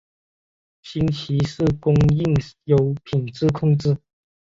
[0.81, 3.95] 新奇士供应有品质控制。